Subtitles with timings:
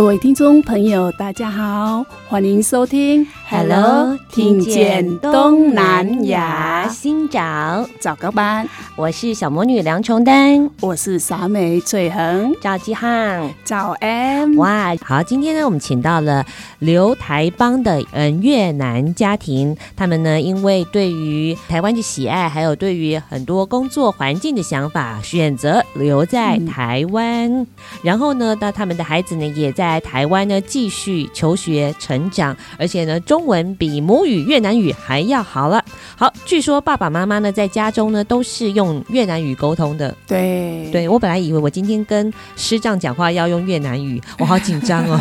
[0.00, 8.66] 各位听众朋友，大家好，欢迎收听 Hello，听见东南亚，新找早高班。
[8.96, 14.56] 我是小魔女梁琼丹，我是傻美翠恒，赵继汉，早安。
[14.56, 16.46] 哇，好，今天呢，我们请到了
[16.78, 27.52] 留台邦的嗯越南家庭，他们呢，因为对于台湾的喜爱，还有对于很多工作环境的想法，选择留在台湾。
[27.52, 27.66] 嗯、
[28.02, 35.82] 然后呢，那他们的孩子呢，也在台湾呢继续求学成长，而且呢，中文比母语越南语还要好了。
[36.16, 39.02] 好，据说爸爸妈妈呢，在家中呢，都是用。
[39.08, 45.16] 越南语沟通的，对对，我本来以为我今天跟师丈讲话要用越南语， 我好紧张哦，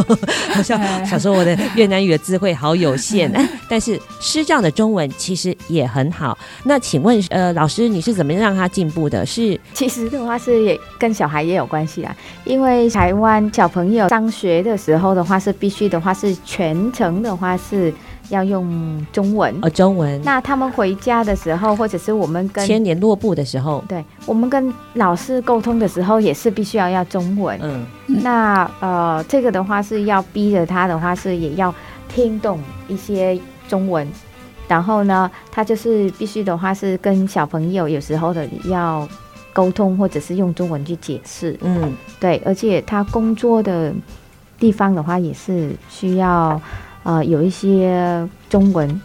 [0.54, 3.32] 好像想说我的越南语的智慧好有限，
[3.68, 6.38] 但是师丈的中文其实也很好。
[6.62, 9.26] 那请问，呃，老师你是怎么让他进步的？
[9.26, 17.92] 是其实的话是也跟小孩也有关系啊，因为台湾小朋友上学的时候的话是必须的话是全程的话是。
[18.30, 20.18] 要用中文哦，中文。
[20.24, 27.60] 那他们回家的时候，或者是我们跟签联络簿的时候，对，我们跟老师沟通的时候，也是必须要要中文。
[27.62, 27.84] 嗯，
[28.22, 31.72] 那呃，这个的话是要逼着他的话是也要
[32.08, 33.38] 听懂一些
[33.68, 34.08] 中文，
[34.66, 39.06] 然后呢，他就是必须的话是跟小朋友有时候的要
[39.54, 41.58] 沟通，或者是用中文去解释。
[41.62, 43.94] 嗯，对，而且他工作的
[44.58, 46.60] 地方的话也是需要。
[47.06, 48.98] 呃，有一些中文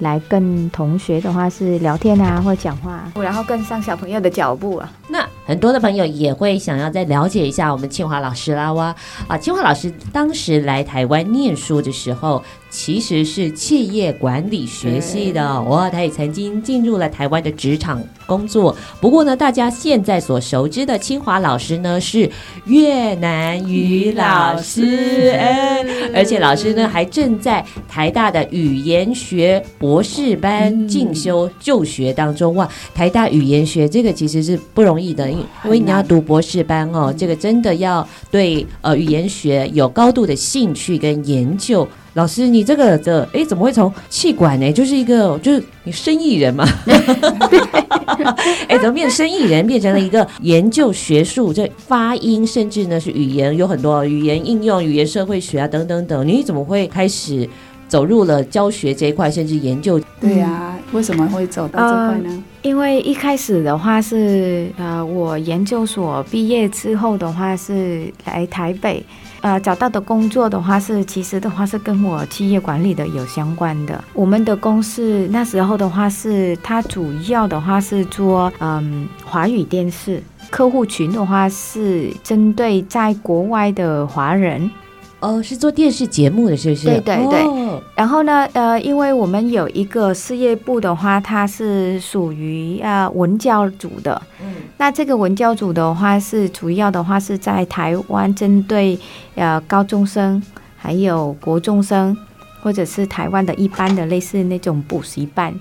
[0.00, 4.92] 来跟同学的话是聊天啊，或讲话，然后跟上小朋友的脚步啊。
[5.08, 8.94] 那很多的朋友也会想要再了解一下我们清华老师啦哇
[9.28, 12.42] 啊，清华老师当时来台湾念书的时候。
[12.68, 18.76] 其实是企业管理学系的哇，他也曾经进入了台湾的职场工作。
[19.00, 22.30] 不过呢，大家现在所熟知的清华老师呢是
[22.66, 25.82] 越南语老师，哎，
[26.12, 32.68] 而且老师呢还正在台大的语言学博士班进修就学当中哇。
[32.94, 35.30] 台大语言学这个其实是不容易的，
[35.64, 41.86] 因为你要读博士班哦，这个真的要对呃语言学有高度的兴趣跟研究。
[42.14, 44.72] 老师，你这个的哎，怎么会从气管呢？
[44.72, 46.66] 就是一个，就是你生意人嘛。
[48.68, 56.26] 哎， 怎么变生意人，变成了一个研究学术，这发音，甚至呢是语言，有很多语言应用、语言社会学啊等等等。
[56.26, 57.46] 你怎么会开始
[57.88, 60.00] 走入了教学这一块，甚至研究？
[60.20, 62.30] 对呀、啊，为什么会走到这块呢？
[62.30, 69.04] 呃、因为一开始的话是呃，我研究所毕业之后的话是来台北。
[69.42, 74.02] 呃，找到的工作的话是，其实的话是跟我企业管理的有相关的。
[74.12, 80.20] 我们的公司那时候的话是，它主要的话是做嗯华语电视，
[80.50, 84.68] 客户群的话是针对在国外的华人。
[85.18, 86.86] 哦，是做电视节目的，是不是？
[86.86, 87.40] 对对对。
[87.46, 94.20] 哦、然后呢，呃，因为我们有一个事业部的话，它是属于呃文教组的。
[94.42, 94.54] 嗯。
[94.76, 98.98] 那这个文教组的话，是主要的话是在台湾针对
[99.34, 100.40] 呃高中生，
[100.76, 102.14] 还有国中生，
[102.62, 105.52] 或者是台湾的一般的类似那种补习班。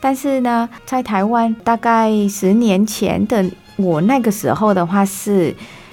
[0.00, 3.44] 但是呢，在台湾大概十年前的
[3.76, 5.52] 我那个时候的话是。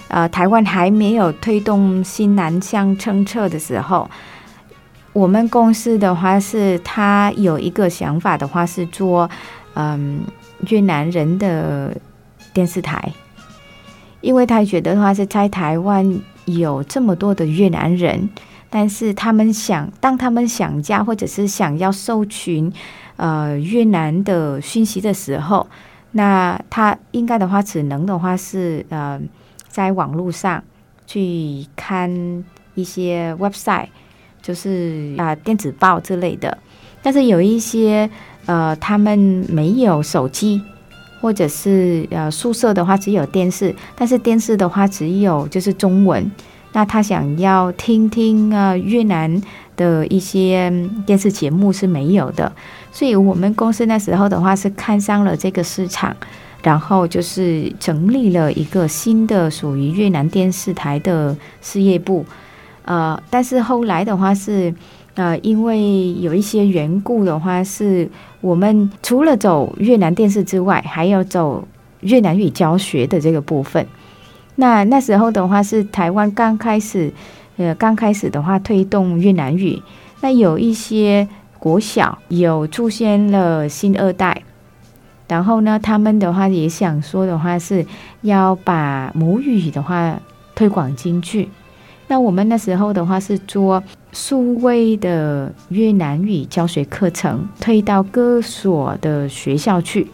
[0.09, 4.09] 呃，台湾还没有推动新南向政策的时候，
[5.13, 9.29] 我们公司的话是，他有一个想法的话是做，
[9.75, 10.21] 嗯，
[10.67, 11.95] 越南人的
[12.51, 13.13] 电视台，
[14.21, 18.27] 因为他觉得的话是在台湾有这么多的越南人，
[18.71, 22.73] 但是他们想，当他们想家或者是想要搜寻，
[23.17, 25.67] 呃，越南的讯息的时候，
[26.13, 29.21] 那他应该的话只能的话是，呃。
[29.69, 30.61] 在网络上
[31.07, 32.43] 去看
[32.75, 33.87] 一些 website，
[34.41, 36.57] 就是啊电子报之类的。
[37.01, 38.09] 但是有一些
[38.45, 39.17] 呃，他们
[39.47, 40.61] 没有手机，
[41.21, 46.29] 或者是呃宿舍的话只有电视，但是电视的话只有就是中文。
[46.71, 49.41] 那他想要听听啊越南
[49.75, 50.71] 的一些
[51.03, 52.51] 电视节目是没有的，
[52.91, 56.15] 所以我们公司那时候的话是看上了这个市场，
[56.63, 62.25] 然后就是成立了一个新的属于越南电视台的事业部。
[62.85, 64.73] 呃，但是后来的话是
[65.15, 68.09] 呃，因为有一些缘故的话，是
[68.41, 71.67] 我们除了走越南电视之外，还要走
[72.01, 73.85] 越南语教学的这个部分。
[74.55, 77.11] 那那时候的话是台湾刚开始，
[77.57, 79.81] 呃，刚开始的话推动越南语，
[80.21, 81.27] 那有一些
[81.59, 84.41] 国小有出现了新二代，
[85.29, 87.85] 然后呢，他们的话也想说的话是
[88.23, 90.19] 要把母语的话
[90.55, 91.47] 推广进去。
[92.07, 93.81] 那我们那时候的话是做
[94.11, 100.07] 数位的越南语教学课程，推到各所的学校去。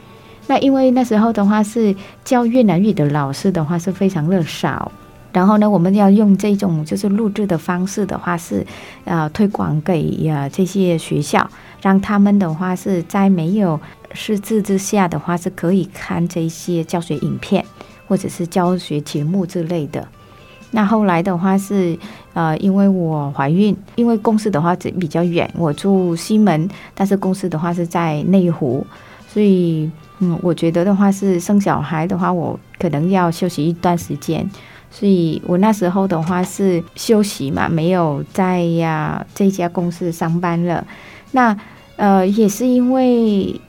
[0.48, 1.96] 那因为那时候的话是
[2.26, 4.92] 教越南语的老师的话是非常的少，
[5.32, 8.68] 然后呢，我们要用这种就是录制的方式的话是，
[9.06, 11.50] 呃，推广给呃这些学校，
[11.82, 13.80] 让他们的话是在没有
[14.16, 17.64] 识字之下的话是可以看这些教学影片
[18.08, 20.08] 或者是教学节目之类的。
[20.72, 21.98] 那后来的话是，
[22.34, 28.88] 呃，因为我怀孕，因为公司的话比较远，我住西门，但是公司的话是在内湖，
[29.28, 29.92] 所以。
[30.20, 34.50] 嗯，我觉得的话是生小孩的话，我可能要休息一段时间，
[34.90, 40.88] 所以我那时候的话是休息嘛，没有在呀这家公司上班了。
[41.32, 41.54] 那
[41.98, 43.60] 呃，也是因为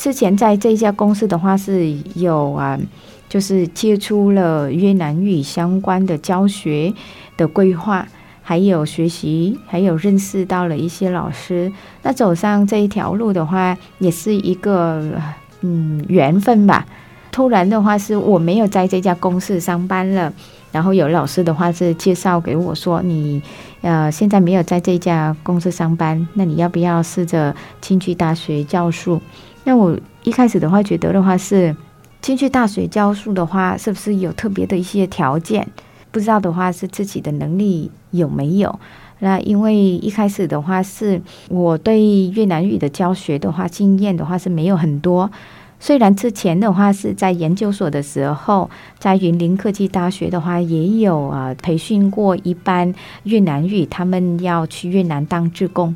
[0.00, 2.80] 之前在这家公司的话是有啊，
[3.28, 6.94] 就是接触了越南语相关的教学
[7.36, 8.08] 的规划，
[8.40, 11.70] 还有学习，还有认识到了一些老师。
[12.02, 15.20] 那走上这一条路的话，也是一个。
[15.62, 16.86] 嗯，缘分吧。
[17.30, 20.32] 突然的话，是我没有在这家公司上班了，
[20.72, 23.42] 然后有老师的话是介绍给我说，你
[23.82, 29.20] 呃现在没有在这家公司上班，那你要不要试着进去大学教书？
[29.64, 31.74] 那我一开始的话觉得的话是
[32.20, 35.66] 进去大学教书的话，是不是有特别的一些条件？
[36.10, 38.80] 不知道的话是自己的能力有没有？
[39.20, 45.30] 那因为一开始的话是我对越南语的教学的话经验的话是没有很多，
[45.78, 48.68] 虽然之前的话是在研究所的时候，
[48.98, 55.94] 在云林科技大学的话也有啊培训过一班越南语，他们要去越南当志工。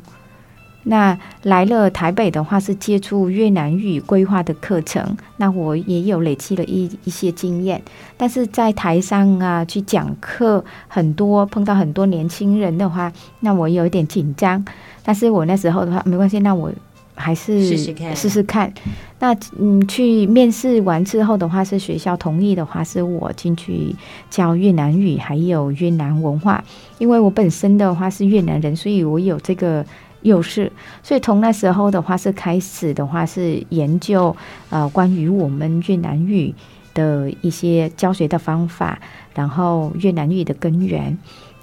[0.87, 7.81] 那来了台北的话是接触越南语规划的课程，那我也有累积了一一些经验，
[8.15, 14.63] 但是在台上啊去讲课，很多碰到很多年轻人的话，那我有一点紧张，
[15.03, 16.71] 但是我那时候的话没关系，那我
[17.15, 18.71] 还是试试看，试试看。
[19.17, 23.95] 那嗯，去面试完之后的话，是学校同意的话，是我进去
[24.29, 26.63] 教越南语还有越南文化，
[26.99, 29.83] 因为我本身的话是越南人，所以我有这个。
[30.25, 30.71] 又是，
[31.03, 34.35] 所以从那时候的话是开始的话是研究
[34.71, 36.53] 呃关于我们越南语
[36.95, 38.97] 的一些教学的方法，
[39.35, 41.15] 然后越南语的根源。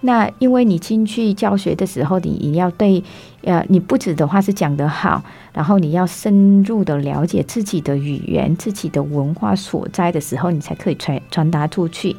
[0.04, 3.02] 那因为你进去教学的时候，你也要对
[3.42, 12.16] 呃你不止的话是讲得好，然后你要深入的了解自己的语言、自己的文化所在的时候，你才可以传传达出去。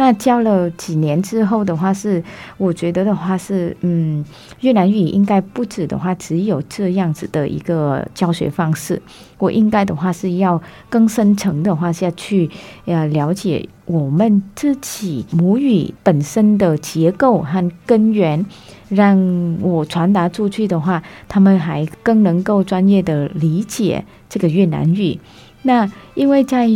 [0.00, 2.24] 那教了几年之后的话是，
[2.56, 4.24] 我觉得的话是，嗯，
[4.60, 9.02] 越南语应该不止的话只有这样子的一个教学方式。
[9.36, 12.48] 我应该的话是要更深层的话下去，
[12.86, 18.46] 呃，了解我们自己母语本身的结构和根源，
[18.88, 25.20] 让我传达出去的话，他们还更能够专业的理解这个越南语。
[25.60, 26.70] 那因为在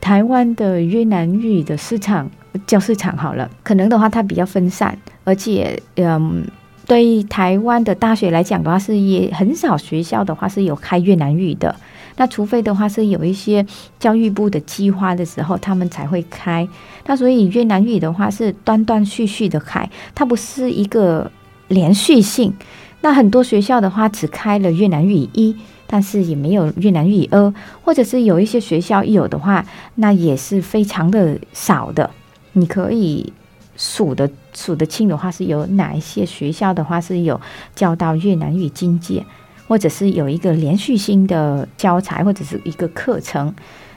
[0.00, 2.28] 台湾的越南语的市场。
[2.66, 6.44] 教市场好了，可能的话它比较分散，而且嗯，
[6.86, 11.74] 对台湾的大学来讲的话，是也很少学校的话是有开越南语的。
[12.16, 13.64] 那除非的话是有一些
[13.98, 16.68] 教育部的计划的时候，他们才会开。
[17.06, 21.30] 那所以越南语的话是断断续续的开，它不是一个
[21.68, 22.52] 连续性。
[23.00, 29.64] 那很多学校的话只开了越南语一，但是也没有越南语二，或者是有一些学校有的话，
[29.94, 32.10] 那也是非常的少的。
[32.52, 33.32] 你可以
[33.76, 37.40] 数得数得清的话，是有哪一些学校的话是有
[37.74, 39.24] 教到越南语进阶，
[39.68, 43.54] 或者是有一个连续性的教材或者是一个课程。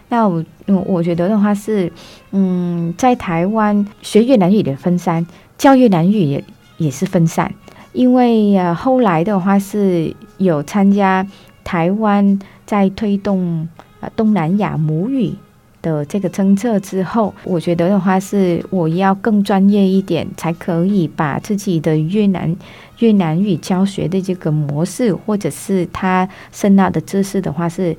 [0.09, 0.43] 那我
[0.85, 1.91] 我觉得的话是，
[2.31, 5.25] 嗯，在台湾学越南语的分散，
[5.57, 6.43] 教越南语也
[6.77, 7.51] 也是分散，
[7.93, 11.25] 因为呃后来的话是有参加
[11.63, 13.67] 台湾在推动
[14.01, 15.33] 呃东南亚母语
[15.83, 22.55] 的这个政策之后，我觉得的话是我要更专业一点，才可以把自己的越南
[22.97, 27.95] 越南语教学的这个模式，或者是他深奥的知识的话是。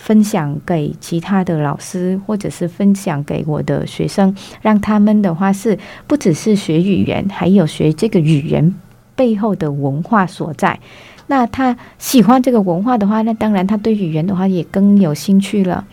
[0.00, 4.32] 分享给其他的老师，或者是分享给我的学生，
[4.62, 8.72] 让他们的话是不只是学语言，还有学这个语言
[9.16, 10.78] 背后的文化所在。
[11.26, 15.84] 那他喜欢这个文化的话，那当然他对语言的话也更有兴趣了。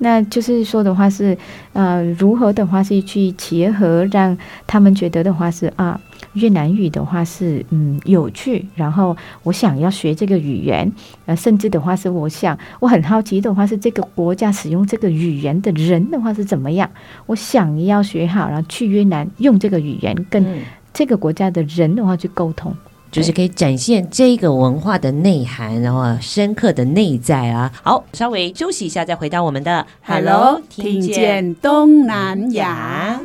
[0.00, 1.36] 那就是说的话是，
[1.72, 6.00] 呃，如何的话是去结合，让他们觉得的话是啊。
[6.34, 10.92] 越南语的话是嗯有趣，然后我想要学这个语言，
[11.26, 16.88] 呃，甚至的话是我想我很好奇的话是这个国家使用这个语言的人的话是怎么样，
[17.26, 20.46] 我想要学好，然后去越南用这个语言跟
[20.92, 22.72] 这个国家的人的话去沟通，
[23.10, 27.72] 就是可以展现这个文化的内涵，然后深刻的内在啊。
[27.82, 33.20] 好，稍微休息一下，再回到我们的 Hello，听见东南亚。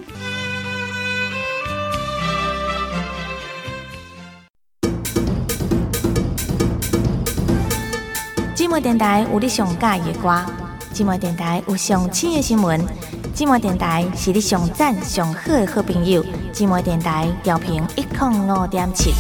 [8.55, 10.29] 寂寞电台有你上喜欢的歌，
[10.91, 12.81] 寂寞电台有上新的新闻，
[13.35, 16.25] 寂寞电台是你上赞上好的好朋友。
[16.51, 19.13] 寂寞电台调频一点五点七。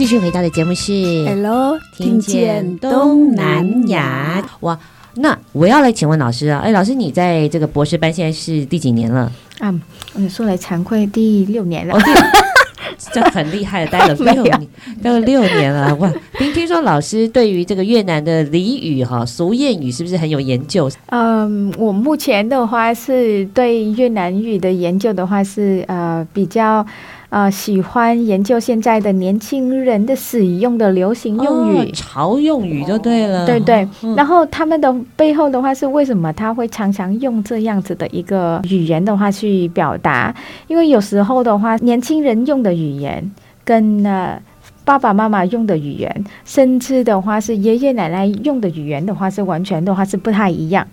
[0.00, 0.94] 继续回到的节目是
[1.26, 4.78] Hello，听见东南亚哇。
[5.16, 9.30] 那我要来请问老师啊，哎，老师，你在这个博士班现在是第几年了？
[9.58, 9.78] 啊，
[10.14, 12.00] 嗯，说来惭愧，第六年了，哦、
[13.12, 14.68] 这很厉害了，待了六年，
[15.02, 15.94] 待了六年了。
[15.96, 20.90] 哇，听听说老师对于这个越南的俚语哈、俗谚语是不是很有研究？
[21.10, 26.86] 嗯，我目前的话是对越南语的研究的话是呃比较。
[27.30, 33.46] 啊、呃，喜欢研究现在的年轻人的使用的流行用语、哦、潮用语就对了。
[33.46, 40.34] 对对，嗯、然后他们的背后的话是为什么他会常常用这样子的一个语言的话去表达？
[40.66, 43.30] 因为有时候的话，年轻人用的语言
[43.64, 44.42] 跟呃
[44.84, 50.84] 爸爸妈妈用的语言，甚至的话是爷爷奶奶用的语言的话是完全的话是不太一样，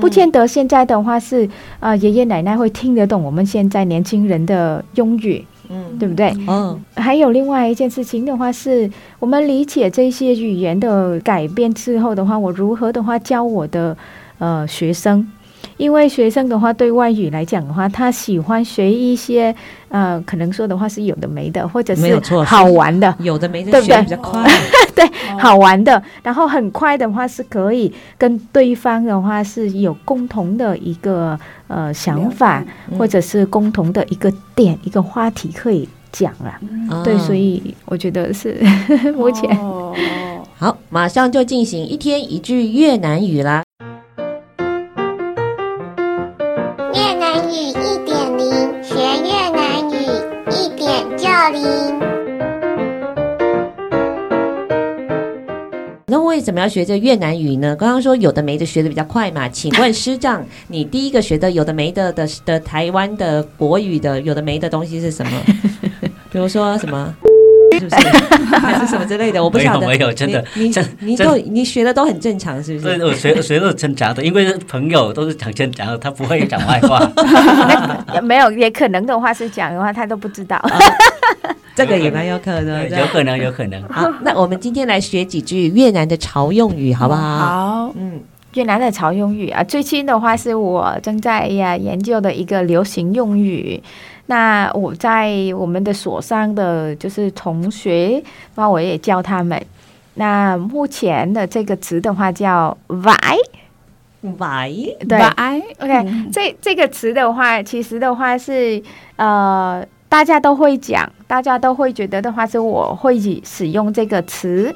[0.00, 1.46] 不见得现在的话是
[1.78, 5.44] 啊、呃、爷爷奶奶会听得懂我们现在年轻人的用语。
[5.74, 6.32] 嗯，对不对？
[6.46, 8.88] 嗯，还有另外一件事情的话，是
[9.18, 13.96] 我们理解这些语言的改变之后的话，我如何的话教我的
[14.38, 15.26] 呃学生。
[15.76, 19.54] 因为学生的话，对外语来讲的话，他喜欢学一些
[19.88, 24.02] 呃，可能说的话是有的没的，或者是好玩的，有的没的，对不对？
[24.02, 24.48] 比较快，
[24.94, 32.64] 对，好玩的，然后很快的话是可以跟对方的话是有共同的一个呃想法，
[32.96, 36.54] 或者是共同的一个点，一个话题可以讲了。
[36.60, 38.60] 嗯、对，所以我觉得是
[39.16, 39.58] 目前。
[40.56, 43.63] 好，马上就进行一天一句越南语啦。
[47.48, 47.72] 语一
[48.04, 48.50] 点零
[48.82, 49.94] 学越南语
[50.50, 51.62] 一点就零
[56.06, 57.74] 那为什么要学这越南语呢？
[57.76, 65.32] 刚刚说有的没的学的比较快嘛，请问师长，你第一个学的有的没的的的台湾的国语的有的没的东西是什么？
[66.30, 67.14] 比如说什么？
[67.78, 67.96] 是不是
[68.56, 69.42] 还是什么之类的？
[69.42, 69.86] 我不晓得。
[69.86, 72.98] 没有，真的，你你都你学的都很正常，是不是？
[72.98, 77.00] 对，我学学的正常的，因为朋友都是讲正常的，他不会讲坏话。
[78.22, 80.60] 没有，也可能的话是讲的话，他都不知道。
[81.76, 83.82] 这个也蛮有可能，有可能，有可能。
[83.88, 87.38] 好，那我们今天来学几句越南的潮用语，好不好？
[87.38, 88.20] 好，嗯，
[88.54, 93.82] 越南的潮用语啊，最近的话是我正在呀研究的一个流行用语。
[94.26, 98.22] 那我在我们的所上的就是同学，
[98.54, 99.60] 那我也教他们。
[100.14, 105.20] 那目前的这个词的话叫 “vãi”，vãi，对
[105.78, 108.82] ，OK，这这个词的话，其实的话是
[109.16, 109.84] 呃。
[110.06, 114.72] 大家都会讲，大家都会觉得的话是我会使用这个词，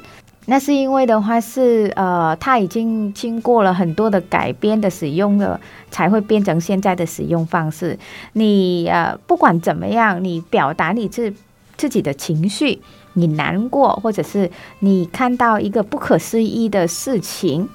[0.47, 7.99] 那是因为的话是呃，它已经经过了很多的改编的使用了，才会变成现在的使用方式。
[8.33, 11.33] 你呃，不管怎么样，你表达你自
[11.77, 12.81] 自己的情绪，
[13.13, 17.69] 你难过，或者是你看到一个不可思议的事情，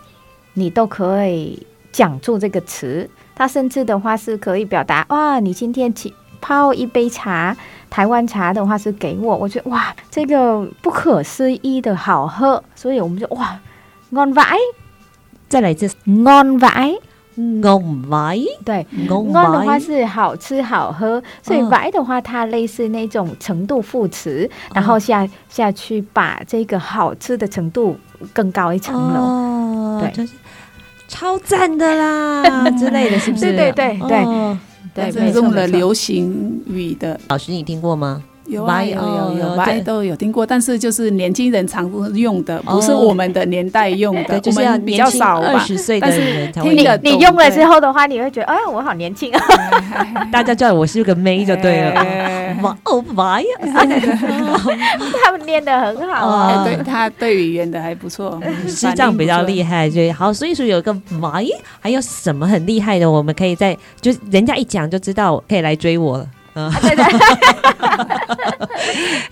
[0.54, 3.10] 你都可以讲出这个词。
[3.36, 7.56] 它甚至的话是可以表达哇，你今天起泡一杯茶，
[7.90, 13.60] 台湾茶的话是给我，我觉得哇，这个不可思议的好喝，所以我们就哇
[14.12, 14.56] ，ngon vãi，
[15.50, 17.00] 再来一次，ngon vãi。
[17.38, 27.98] Ngon vãi，对，ngon 的话是好吃好喝，所以 vãi 的话它类似那种程度副词，然后下下去把这个好吃的程度
[28.34, 30.34] 更高一层楼，对，就是
[31.08, 33.46] 超赞的啦 之类的，是不是？
[33.54, 34.26] 对对对
[34.94, 38.24] 对对，用了流行语的，老师你听过吗？
[38.46, 45.48] 有啊有有有，我都有听过，但是就是年轻人常用的，不是我们的年代用的，我们比较少吧。
[45.54, 46.76] 二十岁的人才会。
[46.76, 49.42] 你你用了之后的话，你会觉得，哎，我好年轻啊！
[50.32, 52.04] 大家叫我是个妹就对了。
[52.62, 53.48] 哇哦哇呀！
[55.24, 60.34] 他们练得很好啊，对他对语言的还不错，西藏比较厉害，就好。
[60.34, 61.42] 所以说有个哇，
[61.80, 63.10] 还有什么很厉害的？
[63.10, 66.28] 我们可以在就人家一讲就知道，可以来追我了。
[66.56, 67.04] 嗯，对对，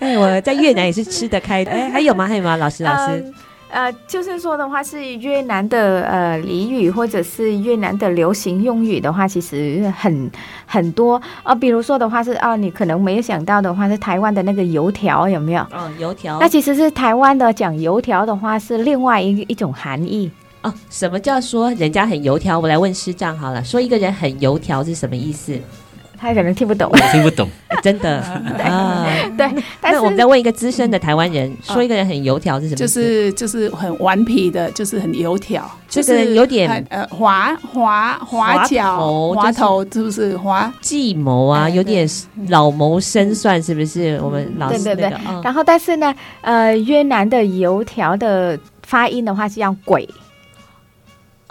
[0.00, 1.70] 哎，我在越南也是吃得开的。
[1.70, 2.26] 哎，还有吗？
[2.26, 2.56] 还有吗？
[2.56, 3.32] 老师，老师，
[3.70, 10.30] 呃，就是说的话是越南的呃俚语，或者是越南的流行用语的话，其实很
[10.66, 11.54] 很多啊。
[11.54, 15.62] 比如说的话是啊，你可能没有想到的话是台湾的那个油条有没有？
[15.70, 16.38] 哦，油条。
[16.40, 20.30] 那其实是台湾的讲油条的话是另外一一种含义
[20.62, 20.74] 哦。
[20.90, 22.58] 什么叫说人家很油条？
[22.58, 25.56] 我来问师丈好了，说一个人很油条是什么意思？
[26.22, 27.48] 他可能听不懂，我听不懂，
[27.82, 28.18] 真的
[28.62, 29.04] 啊。
[29.36, 29.50] 对，
[29.80, 32.76] 但是我们再问一个资深的台湾人，说一个人很油条是什么？
[32.76, 41.68] 就是就是很顽皮的，就是很油条，就是有点呃滑滑滑脚滑头，是不是滑计谋啊？
[41.68, 42.08] 有点
[42.48, 44.20] 老谋深算，是不是？
[44.22, 45.18] 我们老师对对对。
[45.42, 50.08] 然后，但是呢，呃，越南的油条的发音的话是像鬼。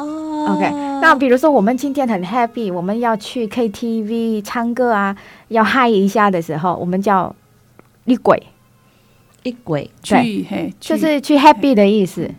[0.02, 5.16] 哦，OK，那比如说我们今天很 happy，我们要去 KTV 唱歌啊，
[5.50, 7.36] 要嗨一下的时候，我们叫
[8.06, 8.42] 一鬼，
[9.44, 12.30] 一鬼，对，就是去 happy 的意思。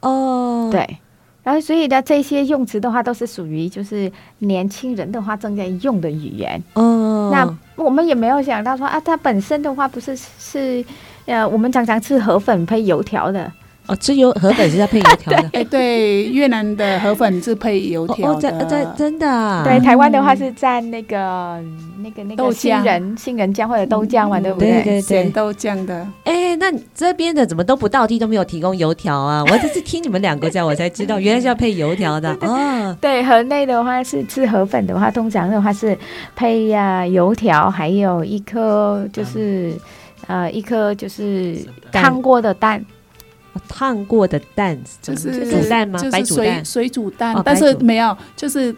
[0.00, 0.98] 哦，对，
[1.42, 6.62] 然后所以呢，这些用词的话都是属于就是年轻人的话正在用的语言。
[6.74, 10.84] 哦，那我们也没有想到说啊，它本身的话不是是
[11.26, 13.50] 呃，我们常常吃河粉配油条的。
[13.88, 15.50] 哦，吃油河粉是要配油条的。
[15.58, 18.40] 哎，对，越南的河粉是配油条的。
[18.40, 19.64] 在在真的。
[19.64, 21.58] 对，台湾的话是蘸那个
[22.02, 24.72] 那个那个杏仁杏仁酱或者豆浆嘛，对不对？
[24.72, 26.06] 对对咸豆浆的。
[26.24, 29.42] 哎，那这边的怎么都不到地都没有提供油条啊？
[29.44, 32.30] 我这是听你们两个讲，我才知道原来是要配油条的。
[32.42, 35.96] 哦，对，河内的话是吃河粉的话，通常的话是
[36.36, 39.72] 配呀油条，还有一颗就是
[40.26, 41.56] 呃一颗就是
[41.90, 42.84] 烫过的蛋。
[43.68, 46.00] 烫过的蛋就是煮蛋吗？
[46.12, 48.74] 白煮蛋，水煮蛋，但是没有，就是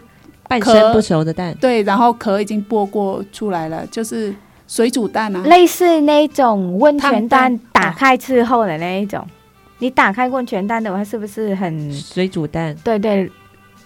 [0.47, 1.55] 半生不熟的蛋。
[1.61, 4.33] 对，然后壳已经剥过出来了，就是
[4.67, 9.25] 水煮蛋啊，类似那种温泉蛋打开之后的那一种。
[9.79, 12.75] 你打开温泉蛋的话，是不是很水煮蛋？
[12.83, 13.31] 对对，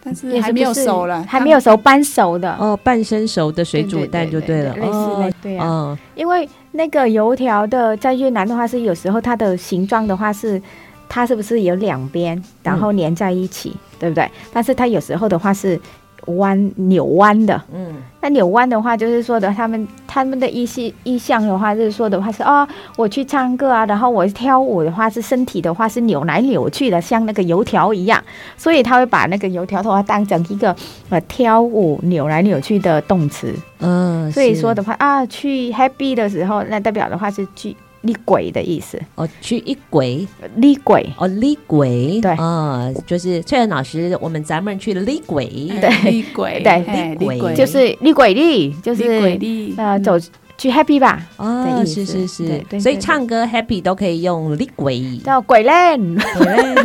[0.03, 10.61] 但是还没有熟了，还没有熟，半熟的哦，半生熟的水煮蛋就对了，类似那对啊，因为那个油条的在越南的话是有时候它的形状的话是。
[11.07, 14.29] 它是不是有两边，然后连在一起，嗯、对不对？
[14.51, 15.79] 但是它有时候的话是
[16.27, 28.23] 弯扭弯的，嗯，那扭弯的话就是说的，他们他们的意思意向的话就是说的话是哦，我去唱歌啊，然后我跳舞的话是身体的话是扭来扭去的，像那个油条一样，
[28.57, 30.75] 所以他会把那个油条的话当成一个
[31.09, 37.75] 呃跳舞扭来扭去的动词，嗯，所以说的话啊，去 happy 的时候，那代表的话是去。
[38.05, 38.99] 厉鬼的意思。
[39.15, 41.05] 哦，去一鬼，厉鬼。
[41.17, 42.19] 哦，厉鬼？
[42.21, 42.31] 对。
[42.31, 45.45] 啊，就是翠仁老师，我们咱们去厉鬼，
[45.81, 47.53] 对，厉鬼，对，厉鬼。
[47.55, 49.37] 就是厉鬼厉，就是
[49.77, 50.13] 呃，走
[50.57, 55.99] 去 happy 吧，哦，是是是，所以唱歌 happy 都可以用厉鬼，叫鬼练，
[56.37, 56.75] 鬼练，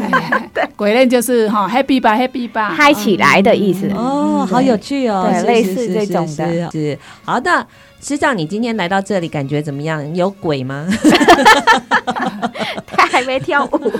[0.52, 7.64] 对， 鬼练就是哈 happy 吧，happy 吧，嗨起来的意思，哦，好有趣哦，类似这种的，是好的。
[8.02, 10.14] 师长，你今天来到这里感觉怎么样？
[10.14, 10.88] 有鬼吗？
[12.86, 13.92] 他还没跳舞。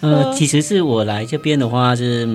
[0.00, 2.26] 呃，其实是我来这边的话是，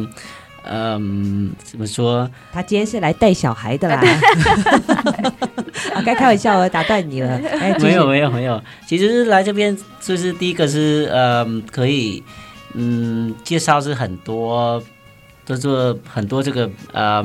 [0.65, 2.29] 嗯，怎么说？
[2.53, 4.01] 他今天是来带小孩的啦。
[6.05, 7.39] 该开玩笑了，打断你了。
[7.79, 12.23] 没有没有没有，其实是来这边就是第一个是呃，可以
[12.73, 14.81] 嗯介绍是很多，
[15.45, 17.23] 都是很多这个呃。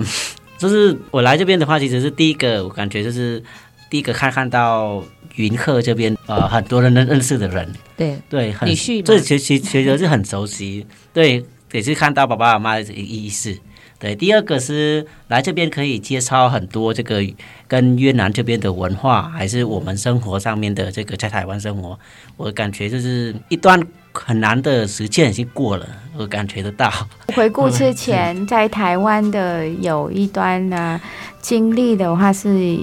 [0.58, 3.42] 就是我来这边的话，其实是第一个，我感觉就是
[3.88, 5.02] 第一个看看到
[5.36, 8.18] 云鹤这边呃很多人认认识的人，对。
[8.28, 8.68] 对，很
[9.04, 13.56] 这其实其实是很熟悉，对，也是看到爸爸妈妈的意思。
[14.00, 17.20] 对，第二个是来这边可以介绍很多这个
[17.66, 21.98] 跟越南这边的文化，还是我们生活上面的这个在台湾生活，
[22.36, 23.84] 我感觉就是一段
[24.24, 26.90] 很难的时间已经过了，我感觉得到。
[27.34, 31.00] 回顾之前在台湾的有一段呢
[31.40, 32.76] 经历的话，是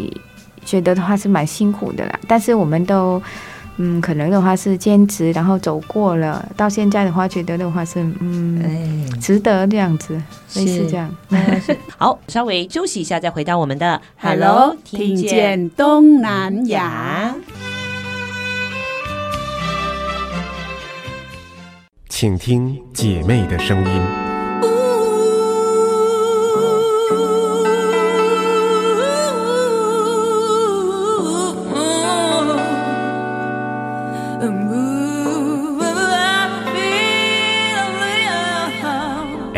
[0.63, 3.21] 觉得的话是蛮辛苦的啦，但是我们都。
[3.77, 10.13] 嗯，可能的话是兼职，然后走过了，到现在的话，觉得的话是嗯，哎、值得这样子，
[10.55, 11.13] 类似这样。
[11.97, 17.35] 好，稍微休息一下，再回到我们的 Hello，听见东南亚，
[22.17, 24.01] 请听姐妹的声音。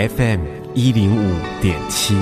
[0.09, 0.41] FM
[0.73, 2.15] 一零五点七。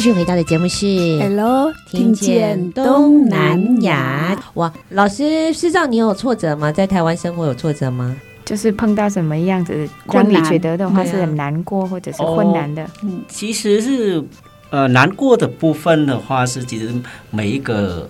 [0.00, 0.86] 续回到的节目是
[1.20, 4.34] Hello，听见东南亚。
[4.54, 6.72] 哇，老师，师长，你有挫折吗？
[6.72, 8.16] 在台湾生活有挫折吗？
[8.46, 12.82] 就是碰到什么样子让你觉得的话是很难过或者是困难的？
[13.02, 14.24] 嗯、哦，其实是
[14.70, 16.90] 呃难过的部分的话是，其实
[17.30, 18.08] 每一个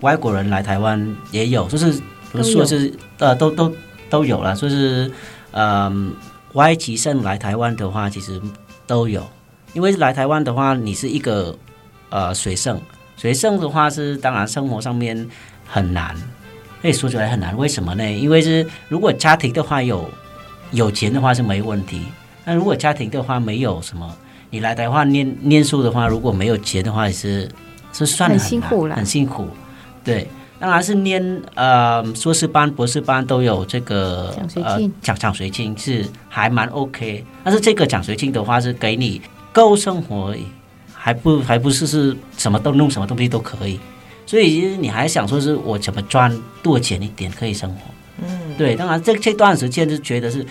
[0.00, 2.00] 外国人来台湾也有，就是比
[2.32, 3.72] 如说是呃都都
[4.10, 5.08] 都有了，就是
[5.52, 5.90] 呃
[6.54, 8.40] 外籍生来台湾的话，其实
[8.86, 9.24] 都有。
[9.74, 11.56] 因为来台湾的话，你是一个
[12.08, 12.80] 呃学生，
[13.16, 15.28] 学生的话是当然生活上面
[15.66, 16.16] 很难，
[16.80, 17.56] 可以说起来很难。
[17.56, 18.10] 为什么呢？
[18.10, 20.08] 因为是如果家庭的话有
[20.72, 22.02] 有钱的话是没问题，
[22.44, 24.10] 那如果家庭的话没有什么，
[24.50, 27.48] 你来台湾念念书的话，如果没有钱的话也是
[27.92, 29.48] 是算很，很辛苦了，很辛苦。
[30.02, 30.26] 对，
[30.58, 37.22] 当然是念呃硕士班、博士班都有这个呃，奖奖学金是还蛮 OK。
[37.44, 39.20] 但是这个奖学金的话是给你。
[39.58, 40.46] 够生活而已，
[40.94, 43.80] 还不还不是是什么都弄什么东西都可以，
[44.24, 47.80] 所以其实你还想说是我怎么赚多钱一点可以生活？
[48.22, 50.46] 嗯，对，当然这这段时间就觉得是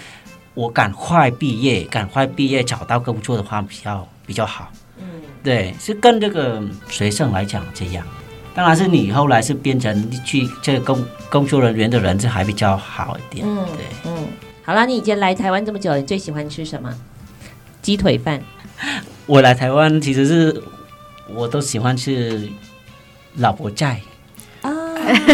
[0.54, 4.72] 我赶快毕业，赶快毕业找到工作的话比较比较好。
[5.00, 5.06] 嗯，
[5.44, 8.06] 对，是跟这个学生来讲这样，
[8.54, 13.48] 当然是你后来是变成去这个工工作人员的人，这还比较好一点。
[13.48, 14.28] 嗯，对，嗯，
[14.64, 16.94] 好了，你已经来台湾这么久了，你最喜欢吃什么？
[17.82, 18.42] 鸡腿饭。
[19.26, 20.64] 我来台湾其实是
[21.28, 22.50] 我都喜欢吃
[23.38, 24.02] 老婆菜
[24.62, 24.72] 啊，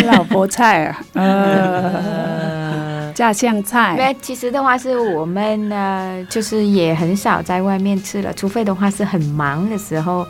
[0.06, 3.96] 老婆菜啊，呃，家乡菜。
[3.96, 10.28] 对，其实的话是我们呢，就是也很少在外面吃了，除非的话是很忙的时候，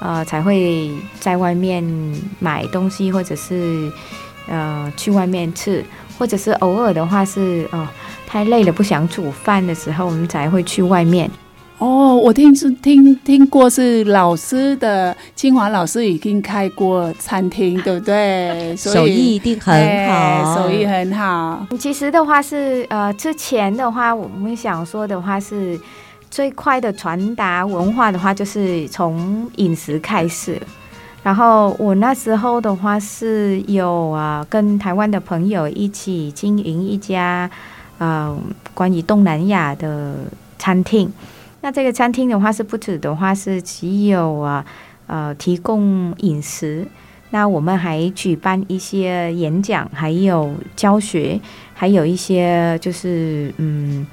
[0.00, 1.84] 呃，才会在外面
[2.40, 3.90] 买东西，或者是
[4.48, 5.84] 呃去外面吃，
[6.18, 7.88] 或者是偶尔的话是哦、呃、
[8.26, 11.30] 太累了不想煮饭的时候，我们才会去外面。
[11.82, 18.72] 哦，我听是听听过是老师的清华老师已经开过餐厅，对不对？
[18.78, 21.66] 所以手艺一定很好，手艺很好。
[21.76, 25.76] 其实的话是呃，之前的话我们想说的话是
[26.30, 30.62] 最快的传达文化的话，就是从饮食开始。
[31.24, 37.50] 然后我那时候的话是有啊，跟台湾的朋友一起经营一家
[37.98, 38.38] 呃
[38.72, 40.14] 关于东南亚的
[40.60, 41.12] 餐厅。
[41.62, 44.64] 那这个餐厅的话是不止的话是只有啊
[45.06, 46.84] 呃提供饮食，
[47.30, 51.40] 那我们还举办一些演讲，还有教学，
[51.72, 54.04] 还有一些就是嗯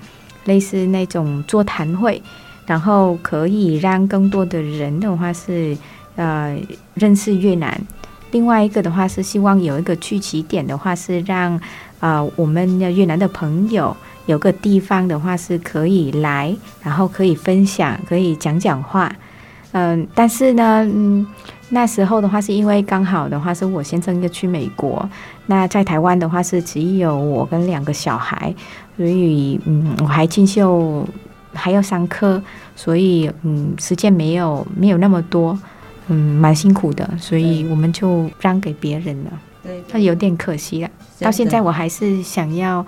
[0.45, 2.21] 类似那种座谈会，
[2.67, 5.75] 然后可以让更多的人的话是
[6.17, 6.55] 呃
[6.93, 7.81] 认识越南。
[8.29, 11.55] 另外一个的话是希望有一个聚集点的话是让
[11.99, 13.97] 啊、呃、我们的越南的朋友。
[14.29, 19.11] 有个地方的话是可以来，然后可以分享，可以讲讲话，
[19.71, 21.25] 嗯，但是呢，嗯，
[21.69, 25.09] 那时候的话是因为刚好的话是我先生要去美国，
[25.47, 28.53] 那在台湾的话是只有我跟两个小孩，
[28.95, 31.03] 所以嗯，我还进修
[31.51, 32.39] 还要上课，
[32.75, 35.57] 所以嗯，时间没有没有那么多，
[36.07, 39.31] 嗯，蛮辛苦的，所以我们就让给别人了。
[39.63, 40.89] 对，那有点可惜了。
[41.19, 42.85] 到现在我还是想要，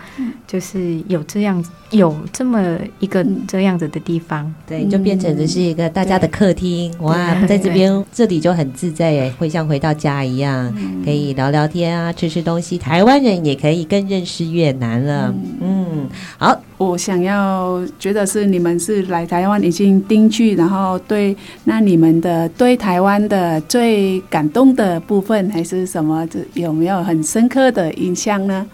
[0.48, 12.78] 就是有这样有这么一个这样子的地方，对，就变成的是一个大家的客厅，哇，在这边这里就很自在耶，会像回到家一样，可以聊聊天啊，吃吃东西。
[12.78, 26.26] 台湾人也可以更认识越南了，嗯，好，我想要觉得是你们是来台湾已经定居，然后对，那你们的对台湾的最感动的部分还是什么？
[26.28, 28.21] 这有没有很深刻的印象？
[28.22, 28.66] 像呢，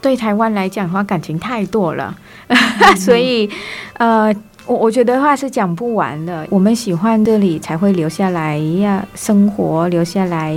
[0.00, 2.14] 对台湾来讲的话，感情太多了，
[2.46, 2.56] 嗯、
[2.96, 3.50] 所以，
[3.94, 4.32] 呃，
[4.66, 6.46] 我我觉得话是讲不完的。
[6.50, 10.54] 我们喜欢这里，才会留下来呀，生活留下来，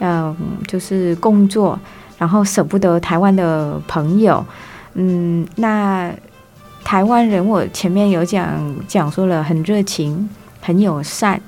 [0.00, 1.78] 嗯、呃，就是工作，
[2.18, 4.44] 然后舍不得台湾的朋友。
[4.94, 6.12] 嗯，那
[6.84, 10.28] 台湾人，我前面有讲讲说了，很热情，
[10.60, 11.40] 很友善，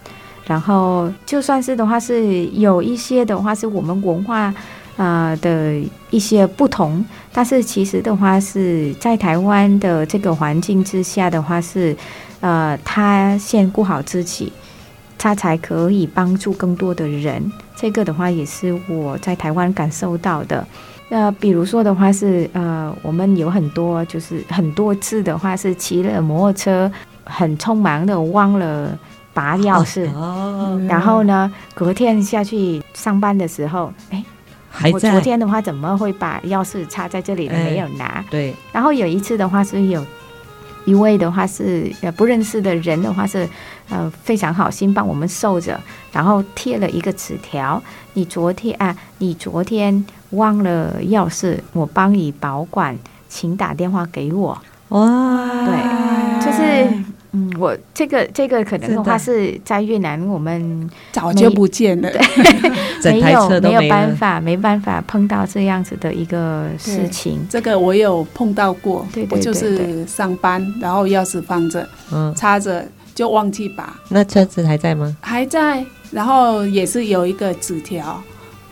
[0.47, 4.55] 然后就算是的话，是有一些的话，是我们文化。
[4.97, 11.97] 啊、呃、的一些不同，但是其实的话是在台湾的这个环境之下的话是，
[12.41, 14.53] 呃，他先顾好自己，
[15.17, 17.51] 他才可以帮助更多的人。
[17.77, 20.67] 这个的话也是我在台湾感受到的。
[21.09, 26.93] 呃，比如说的话是，呃，我们有很多就是很多次的话是骑了摩托车，
[27.25, 28.99] 很匆忙的忘了
[29.33, 34.23] 拔钥匙，哦、然后呢，隔天下去上班的时候，哎。
[34.93, 37.55] 我昨天的话，怎么会把钥匙插在这里呢？
[37.65, 38.05] 没有拿。
[38.05, 38.55] 欸、对。
[38.73, 40.05] 然后有一次的话，是有
[40.85, 43.49] 一位的话是呃不认识的人的话是
[43.89, 45.79] 呃非常好心帮我们收着，
[46.13, 47.83] 然后贴了一个纸条：
[48.15, 52.97] 你昨天啊，你昨天忘了钥匙，我帮你保管，
[53.29, 54.57] 请打电话给我。
[54.89, 57.05] 哇，对，就是。
[57.33, 62.11] 嗯，我这个这个可能的话是在越南，我们早就不见了，
[63.03, 67.39] 对， 没有没有办法，没办法碰到这样子的一个事情。
[67.49, 73.95] 这个我有碰到过，对，对，对，对，我就是上班，然后钥匙放着，嗯，插着就忘记拔。
[74.09, 75.17] 那车子还在吗？
[75.21, 78.21] 还在，然后也是有一个纸条。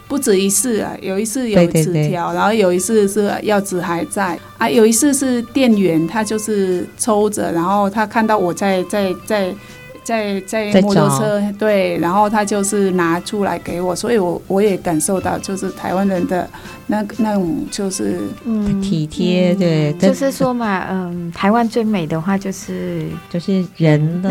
[0.09, 9.55] 不止一次啊，有一次有纸条，然后有一次是药纸还在啊，有一次是店员他就是抽着，然后他看到我在在在
[10.03, 16.49] 在在摩托车，对，然后他就是拿出来给我，所以我我也感受到就是台湾人的
[16.87, 24.31] 那那种就是嗯体贴，对，就是说嘛，嗯，台湾最美的话就是就是人了，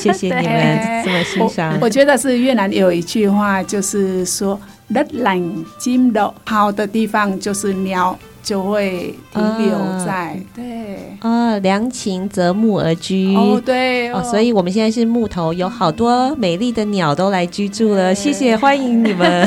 [0.00, 1.76] 谢谢你们这么欣赏。
[1.78, 4.58] 我觉得是越南有一句话就是说。
[4.90, 19.46] Đất lành chim đậu，好的地方就是鸟就会停留在，啊、对，啊，良禽择木而居，哦，对，哦，所以我们现在是木头，有好多美丽的鸟都来居住了，谢谢，欢迎你们，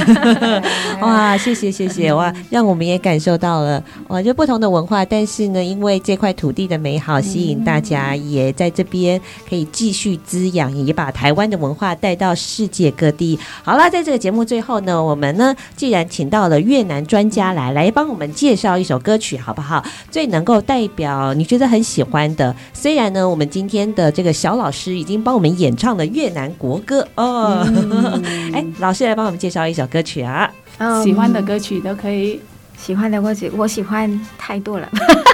[1.01, 13.37] 哇，谢谢，谢谢，哇，让我们也感受到了，哇，就不同的文化，但是呢，因为这块土地的美好，吸引大家也在这边可以继续滋养，也把台湾的文化带到世界各地。
[13.63, 19.81] 好了，在这个节目最后呢，我们呢，既然请到了越南专家来，来帮我们介绍一首歌曲好不好？
[20.11, 22.53] 最能够代表你觉得很喜欢的。
[22.73, 27.65] 虽然呢，我们今天的这个小老师已经帮我们演唱了越南国歌哦。
[28.51, 30.51] 哎、嗯，老师来帮我们介绍一首歌曲啊！
[30.79, 32.41] 嗯、喜欢的歌曲都可以。
[32.77, 34.89] 喜欢的歌曲，我喜欢太多了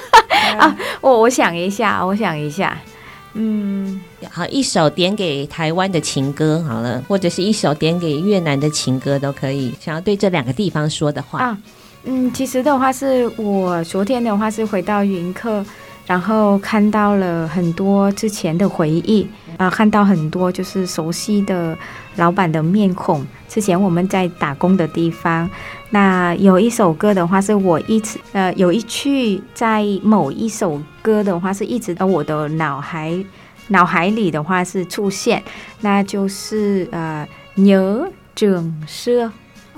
[0.59, 0.77] 啊！
[1.01, 2.77] 我我想一下，我想一下，
[3.33, 9.73] 嗯，好，一首点给台湾的情歌好了，或者是一首点给越南的情歌都可以。
[9.81, 11.39] 想要对这两个地方说的话。
[11.39, 11.57] 啊
[12.05, 15.63] 嗯，其实的话是我昨天的话是回到云客，
[16.07, 21.77] 然后看到了很多之前的回忆啊、看到很多就是熟悉的
[22.15, 23.27] 老板的面孔。
[23.49, 25.49] 之前我们在打工的地方，
[25.89, 33.13] 那有一首歌的话是我一直呃有一句在某一首歌的话是一直在我的脑海
[33.67, 35.43] 脑海里的话是出现，
[35.81, 39.29] 那就是呃牛整色。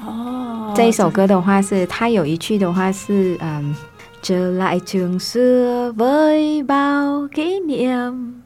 [0.06, 3.76] 哦，这一首歌的话是，它有一句的话是，嗯，
[4.22, 8.42] 这来 trường xưa với bao kỷ niệm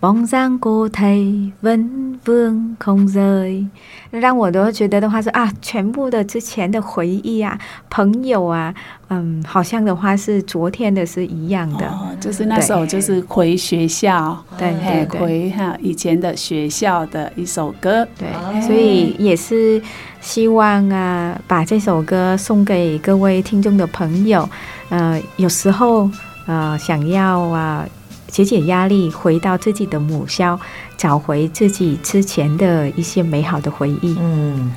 [0.00, 3.68] bóng dáng cô thầy vẫn vương không rời，
[4.10, 7.56] 让我都觉得的话是啊，全部的之前的回忆啊，
[7.88, 8.74] 朋友啊，
[9.10, 19.80] 嗯，好像的话是昨天的是一样的，哦、就是那首就是回学校，对对对，回哈以前的学校的一首歌，对，哦、所以也是
[20.22, 24.48] 希望啊，把这首歌送给各位听众的朋友，
[24.88, 26.08] 呃，有时候
[26.46, 27.86] 呃想要啊。
[28.28, 30.58] 解解压力，回到自己的母校，
[31.02, 34.16] 找回自己之前的一些美好的回忆。
[34.20, 34.70] 嗯，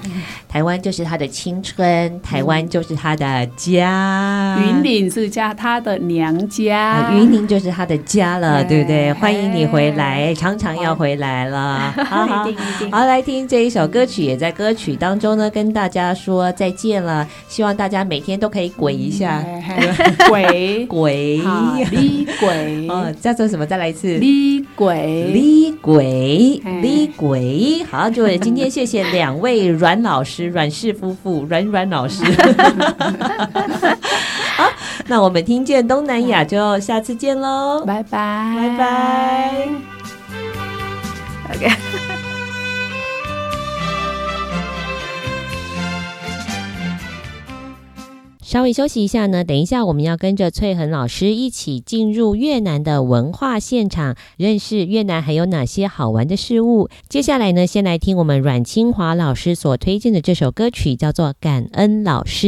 [0.50, 4.58] 台湾就是他的青春，台湾就是他的家。
[4.60, 7.12] 云岭是家，他的娘家。
[7.14, 9.14] 云林就是他的家了，对不对？
[9.14, 11.94] 欢迎你回来，常常要回来了。
[12.10, 12.50] 好好，
[12.92, 17.28] 好，来听这一首歌曲，也在歌曲当中呢，跟大家说再见了。
[17.48, 19.46] 希望大家每天都可以鬼一下，
[20.28, 21.40] 鬼鬼，
[21.92, 23.64] 李鬼， 哦，叫做什么？
[23.64, 25.72] 再来一次，李鬼，李
[26.16, 27.86] 鬼，李鬼。
[27.90, 32.24] 好，就今天谢谢两位阮老师，阮氏夫妇，阮阮老师。
[34.56, 34.70] 好，
[35.08, 39.95] 那我们听见东南亚，就下次见喽，拜拜，拜拜。
[48.56, 56.88] 稍微休息一下呢，等一下我们要跟着翠恒老师一起进入越南的文化现场，认识越南还有哪些好玩的事物。
[57.10, 62.48] 接下来呢，先来听我们阮清华老师所推荐的这首歌曲，叫做《感恩老师》。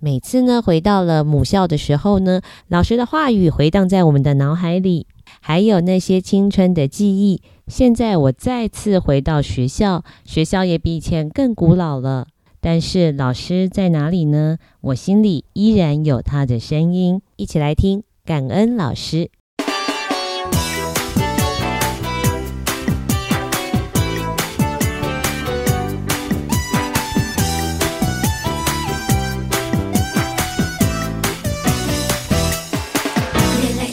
[0.00, 5.06] 每次呢，回到了母校的时候呢，老师的话语回荡在我们的脑海里，
[5.42, 7.42] 还有那些青春的记忆。
[7.68, 12.28] 现在我再次回到学校，学校也比以前更古老了。
[12.66, 14.56] 但是老师在哪里呢？
[14.80, 19.30] 我心里依然有他的声音一起来听感恩老师。
[33.62, 33.92] 原来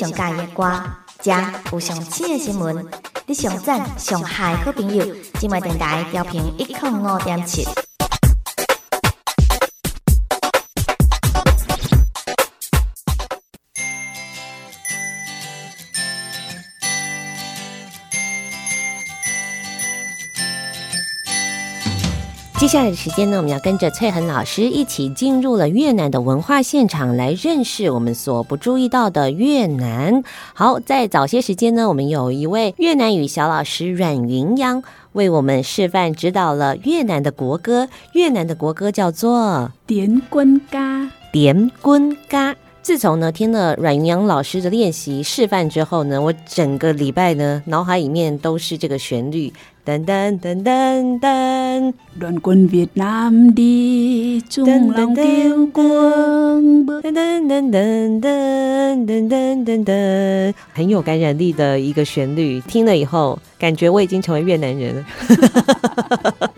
[0.00, 0.82] 上喜欢的歌，
[1.22, 1.30] 食
[1.72, 2.86] 有上新的新闻，
[3.26, 5.04] 你上赞上嗨好朋友，
[5.38, 7.66] 今麦电台调频一零五点七。
[22.70, 30.22] 下来的时间呢，我们要跟着翠恒老师一起进入了越南的文化现场，来认识我们所不注意到的越南。
[30.54, 37.88] 好，在早些时间呢，我们有一位越南语小老师阮云央为我们示范指导了越南的国歌。
[38.12, 40.78] 越南的国歌叫做《点军嘎》。
[41.32, 42.54] 点军嘎。
[42.90, 49.52] 自从呢听了阮云阳老师的练习示范之后呢，我整个礼拜呢脑海里面都是这个旋律。
[49.86, 57.14] 噔噔噔噔噔，联军越南的中郎救军，噔噔
[57.46, 62.60] 噔噔噔噔噔噔噔，很有感染力的一个旋律。
[62.62, 65.06] 听了以后，感觉我已经成为越南人了。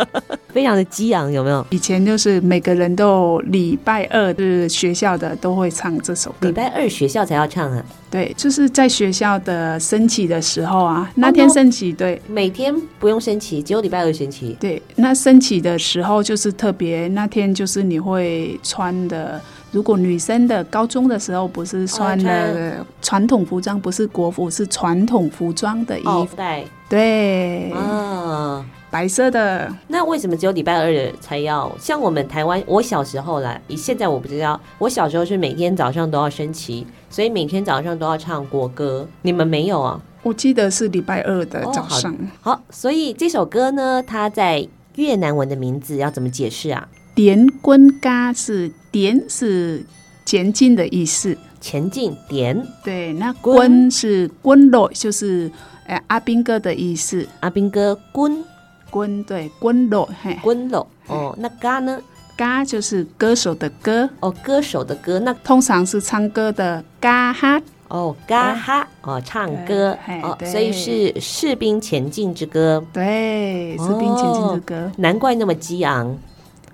[0.52, 1.66] 非常的激昂，有没有？
[1.70, 6.48] 以前就是每个人都礼拜二是学校的都会唱这首歌。
[6.48, 7.82] 礼拜二学校才要唱啊？
[8.10, 14.54] 对，就是在学校的升旗的时候啊，那天升旗，对，每天不用升旗，只有礼拜二升旗。
[14.60, 19.40] 对，那升旗的时候就是特别，那天就是你会穿的，
[19.70, 26.28] 如果女生的高中的时候不是穿的传统服装，不是国服，是传统服装的衣服。
[26.36, 28.62] 对，对，啊。
[28.92, 31.74] 白色的，那为什么只有礼拜二才要？
[31.80, 34.60] 像我们台湾，我小时候啦，现在我不知道。
[34.76, 39.08] 我小时候是每天早上都要升旗，所以每天早上都要唱国歌。
[39.22, 39.98] 你们没有啊？
[40.22, 42.12] 我记得是礼拜二的早上。
[42.12, 46.86] 哦、好，好，所以这首歌呢，它在越南文的名字要怎么解释啊？
[47.14, 49.82] 点棍嘎是点是
[50.26, 52.62] 前进的意思，前进点。
[52.84, 55.50] 对，那棍是棍落，就是
[55.86, 58.44] 呃阿兵哥的意思，阿兵哥军。
[58.92, 62.00] 军对滚落嘿，滚落哦，那嘎呢？
[62.36, 64.08] 嘎就是歌手的歌。
[64.20, 67.60] 哦，歌手的歌，那通常是唱歌的嘎哈。
[67.88, 76.18] 哦，嘎哈哦，唱歌哦，所以是士兵前进之歌，对，士兵前进之歌，哦，难怪那么激昂，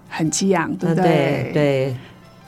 [0.08, 1.50] 很激昂，对不对？
[1.52, 1.96] 对。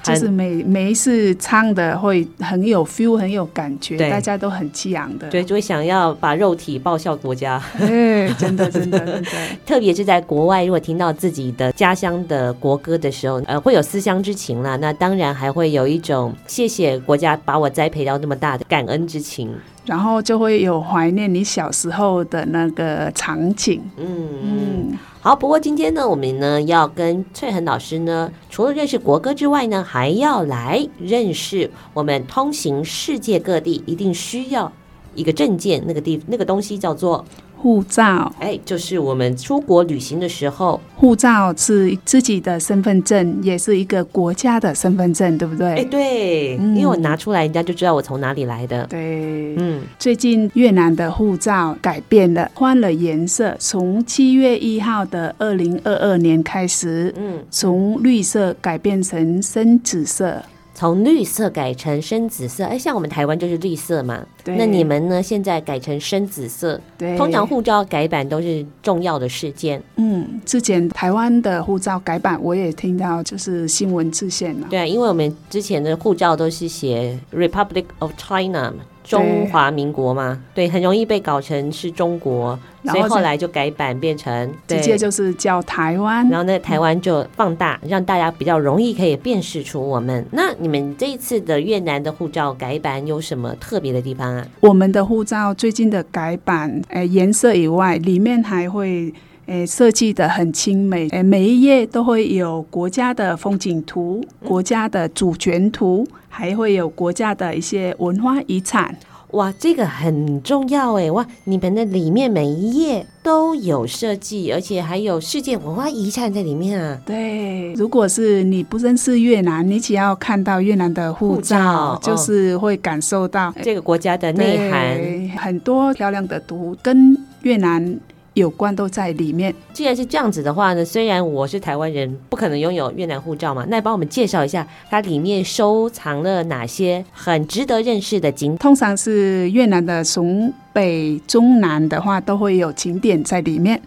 [0.02, 7.62] 对就是每每一次唱的会很有 feel，很有感觉，大家都很激昂的，对，就会想要把肉体报效国家。
[7.78, 9.30] 对， 真的，真的，真的。
[9.66, 14.76] 特别是在国外，如果听到自己的家乡的国歌的时候，呃，会有思乡之情啦。
[14.76, 19.50] 那当然还会有一种谢谢国家把我栽培到那么大的感恩之情。
[19.84, 23.82] 然后就会有怀念你小时候的那个场景。
[23.96, 25.34] 嗯嗯，好。
[25.34, 34.72] 不过今天呢，我们呢要跟翠恒老师呢，除了认识国歌之外呢，还要来认识我们通行世界各地一定需要
[35.14, 37.24] 一个证件，那个地那个东西叫做。
[37.60, 45.74] 护照，哎，就是我们出国旅行的时候，护照是自己的身份证，也是一个国家的身份证，对不对？
[45.74, 48.86] 哎，对，嗯，因为我拿出来，人家就知道我从哪里来的。
[48.86, 60.42] 对，嗯，最近越南的护照改变了，换了颜色，从七月一号的二零二二年开始，嗯，从绿色改变成深紫色。
[60.80, 64.26] 从绿色改成深紫色，哎，像我们台湾就是绿色嘛。
[64.42, 64.56] 对。
[64.56, 65.22] 那你们呢？
[65.22, 66.80] 现在改成深紫色。
[66.96, 67.18] 对。
[67.18, 69.82] 通常护照改版都是重要的事件。
[69.96, 74.68] 嗯，之前台湾的护照改版，我也听到，就是新闻出现了。
[74.70, 78.72] 对啊，因为我们之前的护照都是写 Republic of China。
[79.10, 90.24] 中华民国嘛，对，很容易被搞成是中国，所以后来就改版变成直接就是叫台湾，然后那，台湾就放大，让大家比较容易可以辨识出我们。
[90.30, 94.46] 那你们这一次的越南的护照改版有什么特别的地方啊？
[94.60, 99.12] 我们的护照最近的改版，呃，颜色以外，里面还会。
[99.50, 108.96] 诶，设计的很精美，诶，每一页都会有国家的风景图、国家的主权图，还会有国家的一些文化遗产。
[109.32, 111.10] 哇，这个很重要哎！
[111.10, 117.00] 哇，你们的里面每一页都有设计，而且还有世界文化遗产在里面啊。
[117.04, 127.98] 对，如果是你不认识越南，你只要看到越南的护照，护照，就是会感受到这个国家的内涵，很多漂亮的图跟越南。
[128.34, 129.54] 有关都在里面。
[129.72, 138.58] 既然是这样子的话呢，虽然我是台湾人，不可能拥有越南护照嘛，那帮我们介绍一下，它里面收藏了哪些很值得认识的景点？
[138.58, 143.80] 通常是越南的从北中南的话，都会有景点在里面。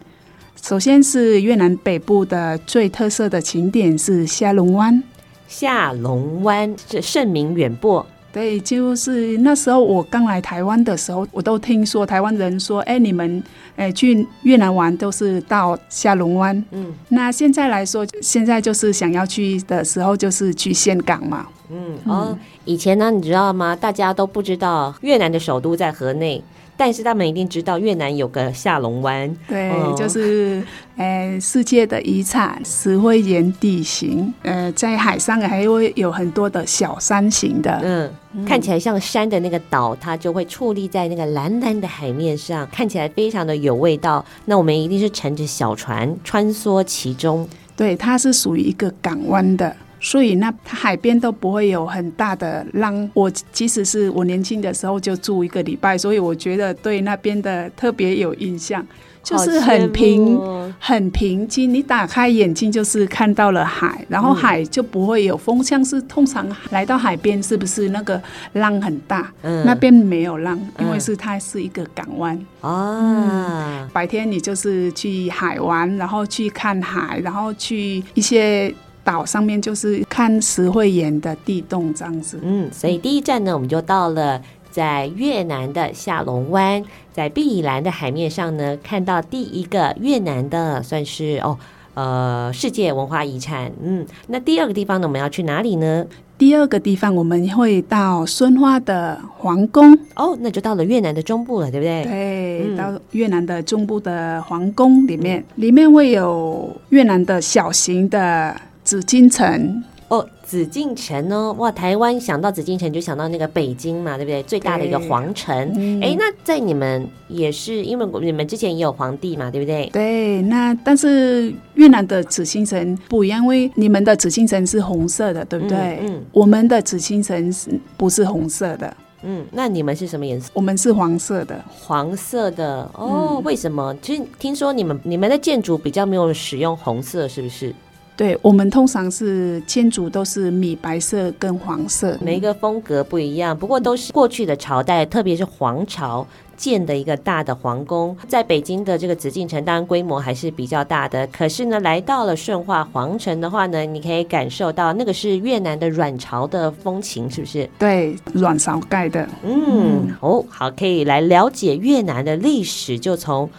[0.61, 5.03] 首先是越南北部的最特色的景点是下龙湾。
[5.47, 8.05] 下龙湾是盛名远播。
[8.33, 13.41] 对，就是那时候我刚来台湾的时候，我都听说台湾人说，哎，你们
[13.75, 16.65] 哎去越南玩都是到下龙湾。
[16.71, 21.45] 嗯，那现在来说，现在就是想要去的时候，就是去岘港嘛。
[21.69, 23.75] 嗯，哦，以前呢，你知道吗？
[23.75, 26.43] 大家都不知道越南的首都在河内。
[26.83, 30.61] 但是他们一定知道越南有个下龙湾，对，哦、就是
[30.97, 38.43] 呃世界的遗产石灰岩地形，呃，在海上还会有很多的小山形的，嗯，嗯。
[38.43, 44.25] 看起来像山的那个岛，它就会矗立在那个蓝蓝的海面上，看起来非常的有味道。
[44.43, 49.73] 那我们一定是乘着小船穿梭其中，对，它是属于一个港湾的。
[50.03, 53.09] 所以那它海边都不会有很大的浪。
[53.13, 58.85] 我其实是我年轻的时候就住一个礼拜，所以我觉得对那边的特别有印象，
[59.23, 60.37] 就是很平、
[60.77, 61.73] 很平静。
[61.73, 69.31] 你打开眼睛就是看到了海，然后海就不会有风，像是通常来到海边是不是那个浪很大？
[69.41, 73.89] 嗯，那边没有浪，因为是它是一个港湾啊。
[73.93, 78.75] 白天你就是去海玩，然后去看海，然后去一些。
[79.03, 84.41] 岛上面就是看石灰岩的地洞这样子，嗯，所以第一站呢，我们就到了
[84.71, 91.57] 在越南的下龙湾，在碧蓝的海面上呢，看到第一个越南的算是哦，
[91.95, 96.05] 呃，世界文化遗产，嗯，那第二个地方呢，我们要去哪里呢？
[96.35, 102.03] 第二个地方我们会到顺化的皇宫，哦，那就到了越南的中部了，对不对？
[102.03, 108.55] 对，嗯、到越南的中部的皇宫里面，嗯、里面会有越南的小型的。
[108.83, 111.71] 紫禁城哦，紫禁城哦，哇！
[111.71, 114.43] 台湾想到紫禁城就想到那个北京嘛，对不对？
[114.43, 115.57] 最大的一个皇城。
[116.01, 119.89] 哎、嗯，那在你们也是，因为你们之前也有皇帝嘛，对不对？
[119.91, 125.77] 对，那但是越南的紫禁城不一样，因为你们的紫禁城是红色的，对不对？
[126.01, 128.95] 嗯，嗯，我们的紫禁城是不是红色的？
[129.23, 130.51] 嗯，那你们是什么颜色？
[130.53, 133.37] 我们是黄色的，黄色的哦。
[133.37, 133.95] 嗯、为什么？
[134.01, 137.73] 其实听说你们你们的建筑比较没有使用红色，是不是？
[138.15, 148.15] 对，我们通常是建筑都是米白色跟黄色，每一个风格不一样，不过都是过去的朝代，特别是皇朝建的一个大的皇宫。
[148.27, 157.67] 在北京的这个紫禁城，当然规模还是比较大的，可是呢，来到了顺化皇城的话呢，你可以感受到那个是越南的阮朝的风情，是不是？
[157.79, 159.27] 对，阮朝盖的。
[159.43, 163.49] 嗯，哦，好，可以来了解越南的历史，就从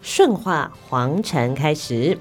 [0.00, 2.16] 顺化皇城开始。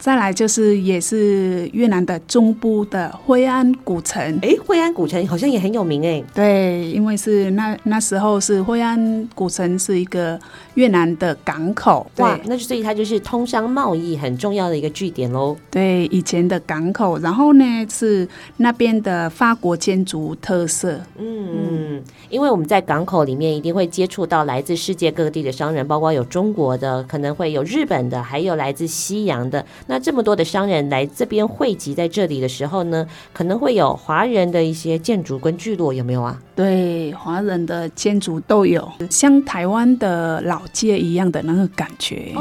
[0.00, 6.24] 再来就是也是越南的中部的惠安古城，哎，惠安古城好像也很有名哎。
[6.34, 10.40] 对，因为是那那时候是惠安古城是一个
[10.74, 15.56] 越南的港口，哇，那就所以它就是通商贸易很重要的一个据点喽。
[15.70, 18.26] 对，以前的港口，然后呢是
[18.58, 21.00] 那边的法国建筑特色。
[21.18, 29.64] 嗯嗯，因为我们在港口里面一定会接触到来自世界各地的商人，包括有中国的，可能会有日本的，还有来自西洋的。
[29.86, 36.40] 那这么多的商人来这边汇集在这里的时候呢，可能会有华人的一些建筑跟聚落，有没有啊？
[36.60, 42.34] 对，华人的建筑都有，像台湾的老街一样的那个感觉。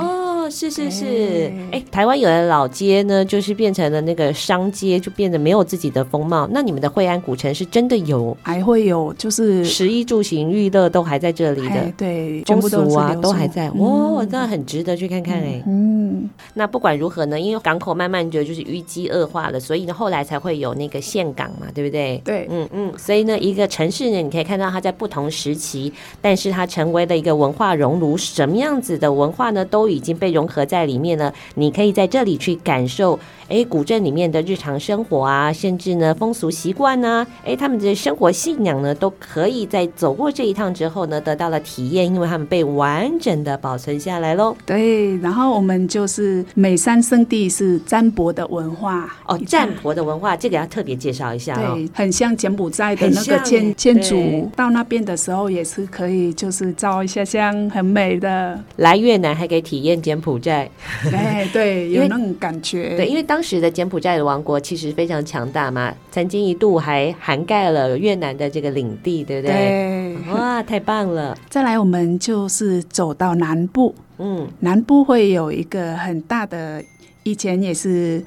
[0.47, 6.47] 是是是，哎，台湾有的老街呢，就是变成了那个商街，就变得没有自己的风貌。
[6.51, 13.71] 那你们的惠安古城是真的有，还会有，就是食衣住行娱乐都还在这里的，对，风俗啊都还在。
[13.71, 15.63] 哇，那很值得去看看哎。
[15.65, 22.21] 嗯，那不管如何呢，因为港口慢慢的就是淤积恶化了，所以呢后来才会有那个岘港嘛，对不对？
[22.23, 44.55] 对，嗯嗯，所以呢一个城市呢，你可以看到它在不同时期，但是它成为了一个文化熔炉，什么样子的文化呢，都已经被融合在里面呢，你可以在这里去感受，哎，古镇里面的日常生活啊，甚至呢风俗习惯呢，哎，他们的生活信仰呢，都可以在走过这一趟之后呢，得到了体验，因为他们被完整的保存下来喽。
[44.65, 58.59] 对，然后我们就是美山圣地是占卜的文化哦，占卜的文化，这个要特别介绍一下哦，对，很像柬埔寨的那个建建筑，到那边的时候也是可以，就是照一下相，很美的。
[58.77, 60.69] 来越南还可以体验柬埔寨。
[61.13, 62.95] 哎，对，有那种感觉。
[62.95, 69.55] 对，因为当时的柬埔寨的王国其实非常强大嘛，曾经一度还涵盖了越南的这个领地，对不对？
[69.55, 71.37] 对，哇，太棒了！
[71.49, 76.83] 再来，我们就是走到南部，嗯，南部会有一个很大的，
[77.23, 78.23] 以前也是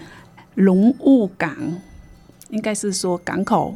[0.54, 1.56] 龙雾港，
[2.50, 3.74] 应该是说港口。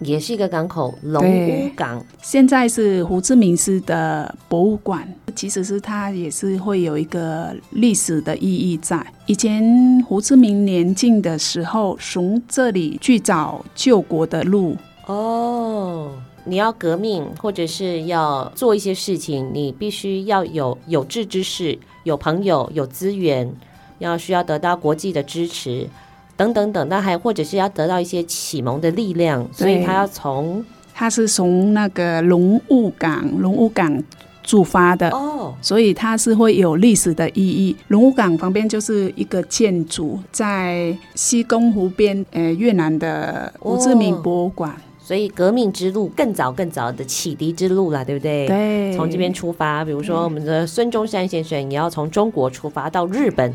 [0.00, 2.04] 也是一个港口，龙屋港。
[2.22, 9.04] 现在是胡志明市的博物馆，其实是它也是会有一个历史的意义在。
[9.26, 9.64] 以前
[10.06, 14.76] 胡志明年轻的时候，从这里去找救国的路。
[15.06, 16.10] 哦，
[16.44, 23.54] 你要革命或者是要做一些事情，你必须要有有志之士，有朋友，有资源，
[23.98, 25.88] 要需要得到国际的支持，
[26.36, 26.88] 等等等。
[26.88, 30.64] 那还或者是要得到一些启蒙的力量，所以他要从
[30.94, 34.02] 他是从那个龙雾港，龙雾港。
[34.46, 37.74] 出发的哦，所以它是会有历史的意义。
[37.88, 44.70] 龙武港旁边就是一个建筑，在西宫湖边，呃，越南的胡志明博物馆。
[44.70, 48.46] 哦，所以革命之路更早更早的启迪之路了，对不对？
[48.46, 53.50] 对，从这边出发，比如说我们的孙中山先生，也要从中国出发到日本，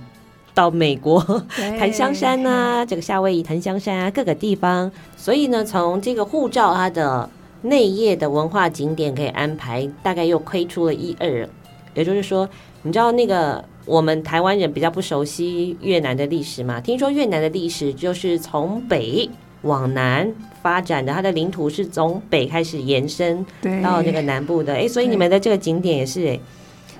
[0.60, 1.22] 到美国
[1.55, 4.91] 檀香山啊，这个夏威夷檀香山啊，各个地方。
[5.16, 7.30] 所以呢，从这个护照它的。
[7.62, 11.45] 内页的文化景点可以安排，大概又亏出了一二。
[11.93, 12.47] 也就是说，
[12.84, 16.80] 你知道那个我们台湾人比较不熟悉越南的历史嘛？
[16.80, 19.30] 听说越南的历史就是从北
[19.64, 23.45] 往南发展的，它的领土是从北开始延伸
[23.84, 24.76] 到那个南部的。
[24.76, 26.39] 哎，所以你们的这个景点也是哎。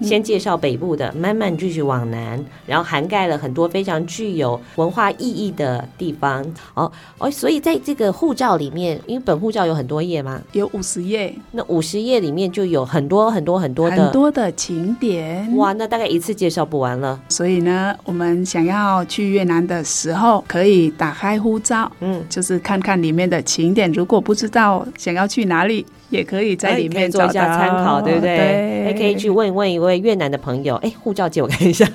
[0.02, 6.46] 先介绍北部的，慢慢继续往南，然后涵盖了很多非常具有文化意义的地方。
[6.74, 10.42] 哦哦，所以在这个护照里面，因为本护照有很多页吗？
[10.54, 11.34] 有五十页。
[11.52, 15.56] 那五十页里面就有很多很多很多的很多的景点。
[15.58, 17.20] 哇，那大概一次介绍不完了。
[17.30, 23.92] 所以呢，我们想要去越南的时候，可以打开护照，嗯，就是看看里面的景点。
[23.92, 25.86] 如果不知道想要去哪里。
[26.10, 28.38] 也可以在里面做一下参考，对不对？
[28.38, 31.90] 对，还可以去问一问一位越南的朋友，哎，护照借我看一下，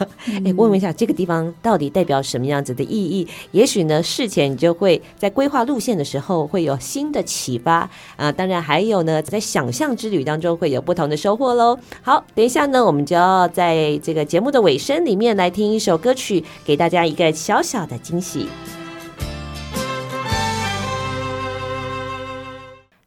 [0.44, 3.26] 哎，问问一下这个地方到底代表什么样子的意义？
[3.50, 8.32] 也许呢，事前你就会在规划路线的时候会有新的启发啊、呃！
[8.32, 11.78] 当然还有呢，在想象之旅当中会有不同的收获喽。
[12.02, 18.46] 好，等一下呢，我们就要在这个节目的尾声里面来听一首歌曲，给大家一个小小的惊喜。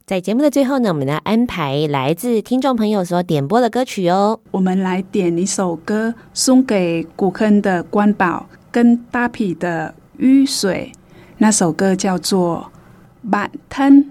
[0.08, 4.39] 在节目的最后呢，我们来安排来自听众朋友所点播的歌曲哦。
[4.51, 10.93] 我们来点一首歌，送给古坑的关宝跟大皮的雨水。
[11.39, 12.72] 那首歌叫做
[13.30, 14.01] 《板灯》。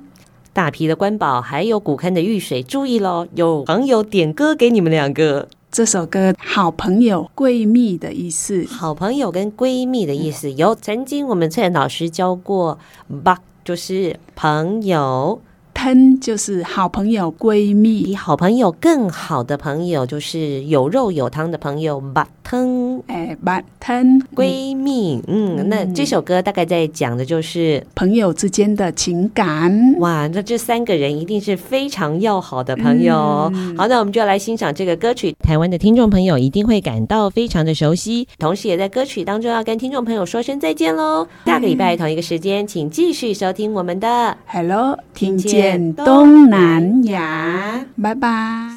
[0.53, 5.49] 大皮的关宝还有古坑的雨水，注意喽，有朋友点歌给你们两个。
[5.73, 12.79] 这首歌“好朋友”闺蜜的意思，好朋友跟闺蜜的意思，有曾经我们翠莲老师教过，
[13.25, 15.41] 吧就是朋友。
[15.77, 22.03] 喷就是好朋友、闺蜜，比好朋友更好的朋友就是有肉有汤的朋友。
[22.15, 29.95] 把汤，哎，把汤，闺蜜，嗯，嗯，那这首歌大概在讲的就是朋友之间的情感。
[29.99, 33.51] 哇，那这三个人一定是非常要好的朋友。
[33.55, 35.37] 嗯、好，那我们就要来欣赏这个歌曲。
[35.45, 41.29] 台湾的听众朋友一定会感到非常的熟悉，同时也在歌曲当中要跟听众朋友说声再见喽。
[41.45, 45.37] 下个礼拜同一个时间，请继续收听我们的 Hello，听
[45.67, 45.95] 见。
[45.95, 48.77] 东南亚，拜拜。